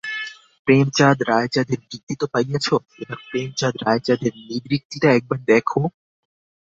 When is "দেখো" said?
5.47-5.81